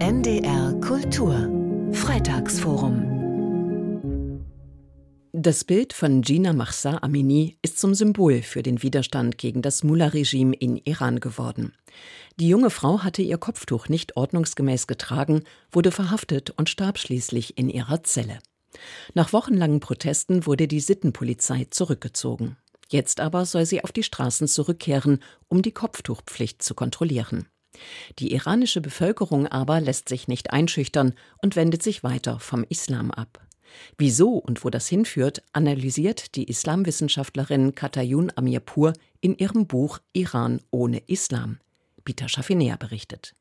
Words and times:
NDR 0.00 0.72
Kultur 0.80 1.50
Freitagsforum 1.92 4.40
Das 5.34 5.64
Bild 5.64 5.92
von 5.92 6.22
Gina 6.22 6.54
Mahsa 6.54 7.00
Amini 7.02 7.58
ist 7.60 7.78
zum 7.78 7.92
Symbol 7.92 8.40
für 8.40 8.62
den 8.62 8.82
Widerstand 8.82 9.36
gegen 9.36 9.60
das 9.60 9.84
Mullah-Regime 9.84 10.56
in 10.56 10.78
Iran 10.78 11.20
geworden. 11.20 11.74
Die 12.38 12.48
junge 12.48 12.70
Frau 12.70 13.00
hatte 13.00 13.20
ihr 13.20 13.36
Kopftuch 13.36 13.90
nicht 13.90 14.16
ordnungsgemäß 14.16 14.86
getragen, 14.86 15.42
wurde 15.70 15.90
verhaftet 15.90 16.48
und 16.56 16.70
starb 16.70 16.98
schließlich 16.98 17.58
in 17.58 17.68
ihrer 17.68 18.02
Zelle. 18.02 18.38
Nach 19.12 19.34
wochenlangen 19.34 19.80
Protesten 19.80 20.46
wurde 20.46 20.66
die 20.66 20.80
Sittenpolizei 20.80 21.66
zurückgezogen. 21.68 22.56
Jetzt 22.88 23.20
aber 23.20 23.44
soll 23.44 23.66
sie 23.66 23.84
auf 23.84 23.92
die 23.92 24.02
Straßen 24.02 24.48
zurückkehren, 24.48 25.18
um 25.48 25.60
die 25.60 25.72
Kopftuchpflicht 25.72 26.62
zu 26.62 26.74
kontrollieren. 26.74 27.48
Die 28.18 28.32
iranische 28.32 28.80
Bevölkerung 28.80 29.46
aber 29.46 29.80
lässt 29.80 30.08
sich 30.08 30.28
nicht 30.28 30.52
einschüchtern 30.52 31.14
und 31.42 31.56
wendet 31.56 31.82
sich 31.82 32.02
weiter 32.02 32.40
vom 32.40 32.64
Islam 32.68 33.10
ab. 33.10 33.46
Wieso 33.98 34.30
und 34.34 34.64
wo 34.64 34.70
das 34.70 34.88
hinführt, 34.88 35.42
analysiert 35.52 36.34
die 36.34 36.44
Islamwissenschaftlerin 36.44 37.74
Katayun 37.74 38.32
Amirpur 38.34 38.92
in 39.20 39.36
ihrem 39.36 39.66
Buch 39.66 40.00
Iran 40.12 40.60
ohne 40.70 40.98
Islam. 41.06 41.58
Bita 42.04 42.28
Schafinea 42.28 42.76
berichtet. 42.76 43.34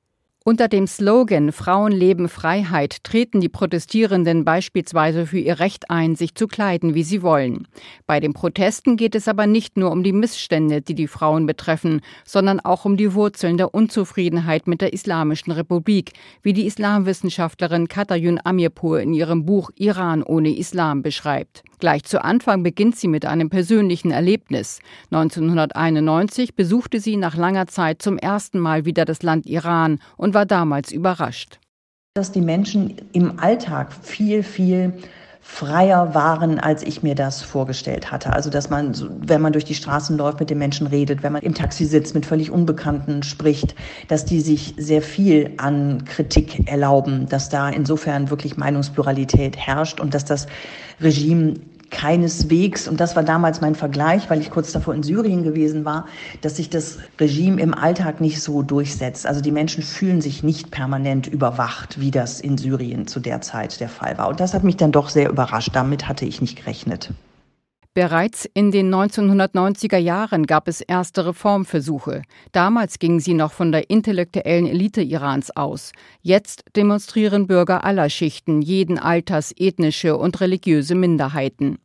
Unter 0.50 0.68
dem 0.68 0.88
Slogan 0.88 1.52
Frauen 1.52 1.92
leben 1.92 2.28
Freiheit 2.28 3.04
treten 3.04 3.40
die 3.40 3.50
Protestierenden 3.50 4.46
beispielsweise 4.46 5.28
für 5.28 5.38
ihr 5.38 5.60
Recht 5.60 5.92
ein, 5.92 6.16
sich 6.16 6.34
zu 6.34 6.48
kleiden, 6.48 6.96
wie 6.96 7.04
sie 7.04 7.22
wollen. 7.22 7.68
Bei 8.08 8.20
den 8.20 8.34
Protesten 8.34 8.98
geht 8.98 9.14
es 9.14 9.28
aber 9.28 9.46
nicht 9.46 9.78
nur 9.78 9.92
um 9.92 10.02
die 10.02 10.12
Missstände, 10.12 10.82
die 10.82 10.96
die 10.96 11.06
Frauen 11.06 11.46
betreffen, 11.46 12.02
sondern 12.26 12.60
auch 12.60 12.84
um 12.84 12.98
die 12.98 13.14
Wurzeln 13.14 13.58
der 13.58 13.76
Unzufriedenheit 13.76 14.66
mit 14.66 14.82
der 14.82 14.92
Islamischen 14.92 15.52
Republik, 15.52 16.14
wie 16.42 16.54
die 16.54 16.66
Islamwissenschaftlerin 16.66 17.88
Katayun 17.88 18.40
Amirpur 18.44 19.02
in 19.02 19.14
ihrem 19.14 19.46
Buch 19.46 19.70
Iran 19.76 20.24
ohne 20.24 20.58
Islam 20.58 21.04
beschreibt. 21.04 21.62
Gleich 21.80 22.04
zu 22.04 22.24
Anfang 22.24 22.62
beginnt 22.62 22.98
sie 22.98 23.08
mit 23.08 23.26
einem 23.26 23.50
persönlichen 23.50 24.12
Erlebnis. 24.12 24.80
1991 25.12 26.56
besuchte 26.56 27.00
sie 27.00 27.16
nach 27.16 27.36
langer 27.38 27.68
Zeit 27.68 28.02
zum 28.02 28.18
ersten 28.18 28.60
Mal 28.60 28.86
wieder 28.86 29.06
das 29.06 29.24
Land 29.24 29.46
Iran 29.46 30.00
und 30.18 30.34
war 30.34 30.46
damals 30.46 30.92
überrascht. 30.92 31.60
Dass 32.16 32.32
die 32.34 32.42
Menschen 32.42 32.96
im 33.14 33.40
Alltag 33.40 33.94
viel, 33.94 34.44
viel 34.44 34.94
freier 35.52 36.14
waren, 36.14 36.60
als 36.60 36.84
ich 36.84 37.02
mir 37.02 37.16
das 37.16 37.42
vorgestellt 37.42 38.12
hatte. 38.12 38.32
Also 38.32 38.50
dass 38.50 38.70
man, 38.70 38.94
wenn 39.20 39.42
man 39.42 39.52
durch 39.52 39.66
die 39.66 39.74
Straßen 39.74 40.16
läuft, 40.16 40.40
mit 40.40 40.50
den 40.50 40.60
Menschen 40.60 40.88
redet, 40.88 41.22
wenn 41.24 41.34
man 41.34 41.42
im 41.42 41.56
Taxi 41.56 41.86
sitzt, 41.86 42.14
mit 42.14 42.26
völlig 42.26 42.52
Unbekannten 42.52 43.24
spricht, 43.24 43.76
dass 44.08 44.24
die 44.24 44.42
sich 44.42 44.76
sehr 44.78 45.02
viel 45.02 45.52
an 45.58 46.06
Kritik 46.06 46.70
erlauben, 46.70 47.28
dass 47.28 47.50
da 47.50 47.68
insofern 47.68 48.30
wirklich 48.30 48.56
Meinungspluralität 48.56 49.58
herrscht 49.58 50.00
und 50.00 50.14
dass 50.14 50.24
das 50.24 50.46
Regime 51.02 51.56
keineswegs, 51.90 52.88
und 52.88 53.00
das 53.00 53.16
war 53.16 53.24
damals 53.24 53.62
mein 53.62 53.76
Vergleich, 53.76 54.30
weil 54.30 54.42
ich 54.42 54.50
kurz 54.50 54.72
davor 54.72 54.94
in 54.94 55.04
Syrien 55.04 55.44
gewesen 55.44 55.86
war, 55.86 56.06
dass 56.42 56.58
sich 56.58 56.70
das 56.70 57.00
Regime 57.20 57.62
im 57.62 57.74
Alltag 57.74 58.22
nicht 58.22 58.42
so 58.42 58.62
durchsetzt. 58.62 59.26
Also 59.26 59.42
die 59.42 59.52
Menschen 59.52 59.84
fühlen 59.84 60.22
sich 60.22 60.44
nicht 60.44 60.72
permanent 60.72 61.28
überwacht, 61.28 62.00
wie 62.00 62.12
das 62.12 62.40
in 62.40 62.58
Syrien 62.58 63.08
zu 63.08 63.20
der 63.20 63.42
Zeit 63.42 63.80
der 63.80 63.90
Fall 63.90 64.18
war. 64.18 64.30
Und 64.30 64.40
das 64.40 64.54
hat 64.54 64.64
mich 64.64 64.78
dann 64.78 64.92
doch 64.92 65.10
sehr 65.10 65.30
überrascht. 65.30 65.72
Damit 65.74 66.08
hatte 66.08 66.26
ich 66.26 66.42
nicht 66.42 66.58
gerechnet. 66.58 67.12
Bereits 67.96 68.48
in 68.54 68.70
den 68.72 68.94
1990er 68.94 69.98
Jahren 69.98 70.46
gab 70.46 70.68
es 70.68 70.82
erste 70.82 71.26
Reformversuche. 71.26 72.22
Damals 72.52 73.00
gingen 73.00 73.20
sie 73.20 73.34
noch 73.34 73.52
von 73.52 73.72
der 73.72 73.90
intellektuellen 73.90 74.68
Elite 74.68 75.02
Irans 75.02 75.50
aus. 75.56 75.92
Jetzt 76.22 76.64
demonstrieren 76.76 77.48
Bürger 77.48 77.84
aller 77.84 78.10
Schichten, 78.10 78.62
jeden 78.62 79.00
Alters, 79.00 79.54
ethnische 79.58 80.18
und 80.18 80.40
religiöse 80.40 80.94
Minderheiten. 80.94 81.80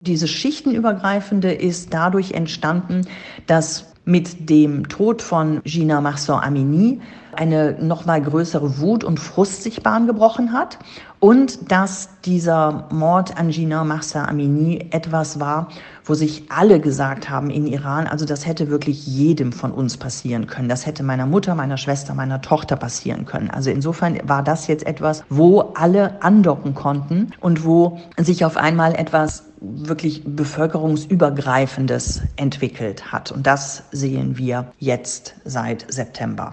Diese 0.00 0.28
schichtenübergreifende 0.28 1.52
ist 1.52 1.92
dadurch 1.92 2.30
entstanden, 2.30 3.06
dass 3.48 3.92
mit 4.04 4.48
dem 4.48 4.88
Tod 4.88 5.20
von 5.22 5.60
Gina 5.64 6.00
Marsan 6.00 6.42
Amini 6.42 7.00
eine 7.38 7.76
noch 7.80 8.04
mal 8.04 8.20
größere 8.20 8.80
Wut 8.80 9.04
und 9.04 9.20
Frust 9.20 9.62
sich 9.62 9.82
Bahn 9.84 10.08
gebrochen 10.08 10.52
hat 10.52 10.78
und 11.20 11.70
dass 11.70 12.08
dieser 12.24 12.88
Mord 12.90 13.38
an 13.38 13.50
Gina 13.50 13.84
Mahsa 13.84 14.24
Amini 14.24 14.88
etwas 14.90 15.38
war, 15.38 15.68
wo 16.04 16.14
sich 16.14 16.50
alle 16.50 16.80
gesagt 16.80 17.30
haben 17.30 17.50
in 17.50 17.68
Iran, 17.68 18.08
also 18.08 18.24
das 18.24 18.44
hätte 18.44 18.70
wirklich 18.70 19.06
jedem 19.06 19.52
von 19.52 19.70
uns 19.70 19.96
passieren 19.96 20.48
können. 20.48 20.68
Das 20.68 20.84
hätte 20.84 21.04
meiner 21.04 21.26
Mutter, 21.26 21.54
meiner 21.54 21.76
Schwester, 21.76 22.12
meiner 22.12 22.40
Tochter 22.40 22.74
passieren 22.74 23.24
können. 23.24 23.50
Also 23.50 23.70
insofern 23.70 24.18
war 24.24 24.42
das 24.42 24.66
jetzt 24.66 24.84
etwas, 24.84 25.22
wo 25.28 25.60
alle 25.74 26.20
andocken 26.22 26.74
konnten 26.74 27.30
und 27.40 27.64
wo 27.64 28.00
sich 28.16 28.44
auf 28.44 28.56
einmal 28.56 28.96
etwas 28.96 29.44
wirklich 29.60 30.22
bevölkerungsübergreifendes 30.24 32.22
entwickelt 32.34 33.12
hat. 33.12 33.30
Und 33.30 33.46
das 33.46 33.84
sehen 33.92 34.38
wir 34.38 34.72
jetzt 34.78 35.34
seit 35.44 35.86
September. 35.92 36.50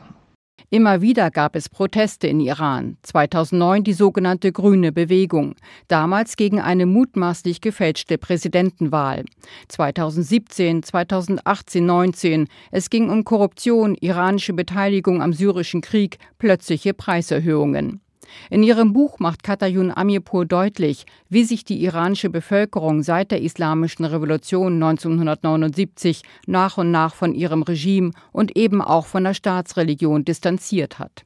Immer 0.75 1.00
wieder 1.00 1.31
gab 1.31 1.56
es 1.56 1.69
Proteste 1.69 2.28
in 2.28 2.41
Iran. 2.41 2.97
2009 3.03 3.86
die 3.86 3.94
sogenannte 3.94 4.52
Grüne 4.52 4.91
Bewegung, 4.91 5.56
damals 5.88 6.36
gegen 6.36 6.59
eine 6.59 6.86
mutmaßlich 6.86 7.62
gefälschte 7.62 8.18
Präsidentenwahl. 8.18 9.24
2017, 9.69 10.84
2018, 10.84 11.86
19 11.86 12.47
es 12.72 12.90
ging 12.90 13.09
um 13.09 13.24
Korruption, 13.24 13.96
iranische 13.96 14.52
Beteiligung 14.52 15.22
am 15.22 15.31
syrischen 15.31 15.80
Krieg, 15.80 16.18
plötzliche 16.40 16.94
Preiserhöhungen. 16.94 18.02
In 18.50 18.63
ihrem 18.63 18.94
Buch 18.94 19.19
macht 19.19 19.44
Katayun 19.44 19.91
Amirpur 19.91 20.46
deutlich, 20.46 21.06
wie 21.30 21.44
sich 21.44 21.66
die 21.66 21.84
iranische 21.84 22.30
Bevölkerung 22.30 23.03
seit 23.03 23.31
der 23.31 23.41
Islamischen 23.41 24.06
Revolution 24.06 24.75
1979 24.75 26.24
nach 26.47 26.78
und 26.78 26.91
nach 26.91 27.16
von 27.16 27.34
ihrem 27.34 27.63
Regime 27.63 28.12
und 28.31 28.56
eben 28.58 28.81
auch 28.81 29.06
von 29.06 29.24
der 29.24 29.34
Staatsreligion 29.34 30.25
distanziert 30.25 31.00
hat. 31.00 31.24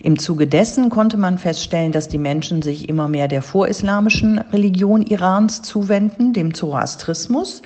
Im 0.00 0.18
Zuge 0.18 0.46
dessen 0.46 0.90
konnte 0.90 1.16
man 1.16 1.38
feststellen, 1.38 1.92
dass 1.92 2.08
die 2.08 2.18
Menschen 2.18 2.62
sich 2.62 2.88
immer 2.88 3.08
mehr 3.08 3.28
der 3.28 3.42
vorislamischen 3.42 4.38
Religion 4.38 5.02
Irans 5.02 5.62
zuwenden, 5.62 6.32
dem 6.32 6.52
Zoroastrismus, 6.52 7.62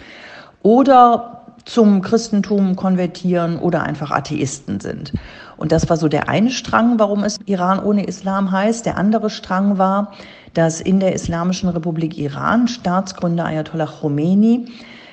oder 0.62 1.37
zum 1.64 2.02
Christentum 2.02 2.76
konvertieren 2.76 3.58
oder 3.58 3.82
einfach 3.82 4.10
Atheisten 4.10 4.80
sind. 4.80 5.12
Und 5.56 5.72
das 5.72 5.88
war 5.88 5.96
so 5.96 6.08
der 6.08 6.28
eine 6.28 6.50
Strang, 6.50 6.98
warum 6.98 7.24
es 7.24 7.38
Iran 7.46 7.80
ohne 7.82 8.04
Islam 8.04 8.52
heißt. 8.52 8.86
Der 8.86 8.96
andere 8.96 9.30
Strang 9.30 9.78
war, 9.78 10.12
dass 10.54 10.80
in 10.80 11.00
der 11.00 11.14
Islamischen 11.14 11.68
Republik 11.68 12.16
Iran 12.16 12.68
Staatsgründer 12.68 13.44
Ayatollah 13.44 13.86
Khomeini 14.00 14.66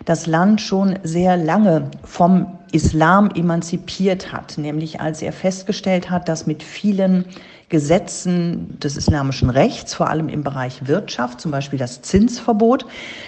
das 0.05 0.27
Land 0.27 0.61
schon 0.61 0.99
sehr 1.03 1.35
lange 1.35 1.89
vom 2.03 2.47
Islam 2.71 3.31
emanzipiert 3.31 4.31
hat, 4.31 4.57
nämlich 4.57 5.01
als 5.01 5.21
er 5.21 5.33
festgestellt 5.33 6.09
hat, 6.09 6.29
dass 6.29 6.45
mit 6.45 6.61
vielen 6.61 7.25
Gesetzen 7.69 8.79
des 8.79 8.95
islamischen 8.95 9.49
Rechts, 9.49 9.95
vor 9.95 10.09
allem 10.09 10.29
im 10.29 10.43
Bereich 10.43 10.87
Wirtschaft, 10.87 11.41
zum 11.41 11.51
Beispiel 11.51 11.79
das 11.79 12.01
Zinsverbot, 12.01 12.85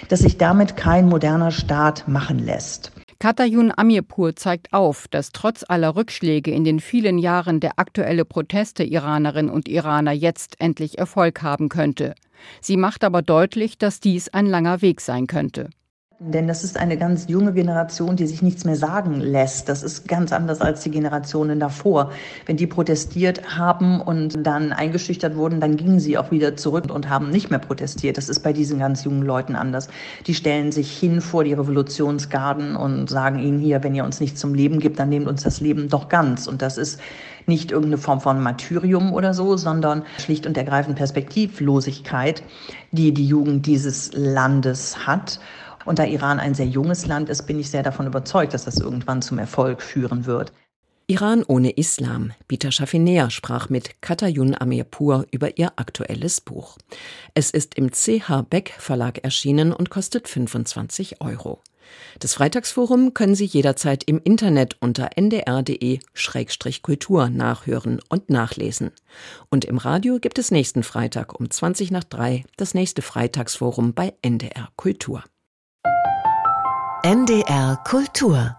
dass 0.08 0.20
sich 0.20 0.38
damit 0.38 0.76
kein 0.76 1.08
moderner 1.08 1.50
Staat 1.50 2.06
machen 2.06 2.38
lässt. 2.38 2.92
Katayun 3.20 3.72
Amirpur 3.76 4.36
zeigt 4.36 4.72
auf, 4.72 5.08
dass 5.08 5.32
trotz 5.32 5.64
aller 5.66 5.96
Rückschläge 5.96 6.52
in 6.52 6.62
den 6.62 6.78
vielen 6.78 7.18
Jahren 7.18 7.58
der 7.58 7.80
aktuelle 7.80 8.24
Protest 8.24 8.78
der 8.78 8.86
Iranerinnen 8.86 9.50
und 9.50 9.66
Iraner 9.66 10.12
jetzt 10.12 10.54
endlich 10.60 10.98
Erfolg 10.98 11.42
haben 11.42 11.68
könnte. 11.68 12.14
Sie 12.60 12.76
macht 12.76 13.02
aber 13.02 13.22
deutlich, 13.22 13.76
dass 13.76 13.98
dies 13.98 14.28
ein 14.28 14.46
langer 14.46 14.82
Weg 14.82 15.00
sein 15.00 15.26
könnte. 15.26 15.70
Denn 16.20 16.48
das 16.48 16.64
ist 16.64 16.76
eine 16.76 16.96
ganz 16.96 17.28
junge 17.28 17.52
Generation, 17.52 18.16
die 18.16 18.26
sich 18.26 18.42
nichts 18.42 18.64
mehr 18.64 18.74
sagen 18.74 19.20
lässt. 19.20 19.68
Das 19.68 19.84
ist 19.84 20.08
ganz 20.08 20.32
anders 20.32 20.60
als 20.60 20.82
die 20.82 20.90
Generationen 20.90 21.60
davor. 21.60 22.10
Wenn 22.44 22.56
die 22.56 22.66
protestiert 22.66 23.56
haben 23.56 24.00
und 24.00 24.44
dann 24.44 24.72
eingeschüchtert 24.72 25.36
wurden, 25.36 25.60
dann 25.60 25.76
gingen 25.76 26.00
sie 26.00 26.18
auch 26.18 26.32
wieder 26.32 26.56
zurück 26.56 26.90
und 26.90 27.08
haben 27.08 27.30
nicht 27.30 27.50
mehr 27.50 27.60
protestiert. 27.60 28.16
Das 28.16 28.28
ist 28.28 28.40
bei 28.40 28.52
diesen 28.52 28.80
ganz 28.80 29.04
jungen 29.04 29.22
Leuten 29.22 29.54
anders. 29.54 29.86
Die 30.26 30.34
stellen 30.34 30.72
sich 30.72 30.90
hin 30.90 31.20
vor 31.20 31.44
die 31.44 31.52
Revolutionsgarden 31.52 32.74
und 32.74 33.08
sagen 33.08 33.38
ihnen 33.38 33.60
hier, 33.60 33.84
wenn 33.84 33.94
ihr 33.94 34.04
uns 34.04 34.18
nicht 34.18 34.36
zum 34.36 34.54
Leben 34.54 34.80
gibt, 34.80 34.98
dann 34.98 35.10
nehmt 35.10 35.28
uns 35.28 35.44
das 35.44 35.60
Leben 35.60 35.88
doch 35.88 36.08
ganz. 36.08 36.48
Und 36.48 36.62
das 36.62 36.78
ist 36.78 36.98
nicht 37.46 37.70
irgendeine 37.70 37.98
Form 37.98 38.20
von 38.20 38.42
Martyrium 38.42 39.12
oder 39.12 39.34
so, 39.34 39.56
sondern 39.56 40.02
schlicht 40.18 40.48
und 40.48 40.56
ergreifend 40.56 40.96
Perspektivlosigkeit, 40.96 42.42
die 42.90 43.14
die 43.14 43.26
Jugend 43.26 43.66
dieses 43.66 44.10
Landes 44.14 45.06
hat. 45.06 45.38
Und 45.88 45.98
da 45.98 46.04
Iran 46.04 46.38
ein 46.38 46.52
sehr 46.52 46.66
junges 46.66 47.06
Land 47.06 47.30
ist, 47.30 47.46
bin 47.46 47.58
ich 47.58 47.70
sehr 47.70 47.82
davon 47.82 48.06
überzeugt, 48.06 48.52
dass 48.52 48.66
das 48.66 48.78
irgendwann 48.78 49.22
zum 49.22 49.38
Erfolg 49.38 49.80
führen 49.80 50.26
wird. 50.26 50.52
Iran 51.06 51.42
ohne 51.44 51.70
Islam. 51.70 52.32
Bita 52.46 52.70
Schafinea 52.70 53.30
sprach 53.30 53.70
mit 53.70 54.02
Katayun 54.02 54.54
Amirpur 54.54 55.24
über 55.30 55.56
ihr 55.56 55.72
aktuelles 55.76 56.42
Buch. 56.42 56.76
Es 57.32 57.50
ist 57.50 57.76
im 57.76 57.90
CH 57.90 58.42
Beck 58.50 58.74
Verlag 58.76 59.24
erschienen 59.24 59.72
und 59.72 59.88
kostet 59.88 60.28
25 60.28 61.22
Euro. 61.22 61.62
Das 62.18 62.34
Freitagsforum 62.34 63.14
können 63.14 63.34
Sie 63.34 63.46
jederzeit 63.46 64.04
im 64.04 64.20
Internet 64.22 64.76
unter 64.80 65.16
ndr.de-kultur 65.16 67.30
nachhören 67.30 68.02
und 68.10 68.28
nachlesen. 68.28 68.90
Und 69.48 69.64
im 69.64 69.78
Radio 69.78 70.18
gibt 70.18 70.38
es 70.38 70.50
nächsten 70.50 70.82
Freitag 70.82 71.40
um 71.40 71.50
20 71.50 71.90
nach 71.92 72.04
3 72.04 72.44
das 72.58 72.74
nächste 72.74 73.00
Freitagsforum 73.00 73.94
bei 73.94 74.12
NDR 74.20 74.68
Kultur. 74.76 75.24
NDR 77.08 77.82
Kultur 77.84 78.54